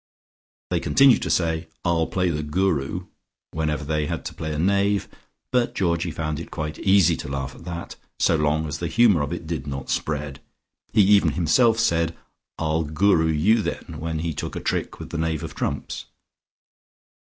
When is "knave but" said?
4.57-5.75